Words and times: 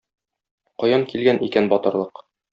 Каян 0.83 1.05
килгән 1.13 1.43
икән 1.49 1.71
батырлык? 1.75 2.25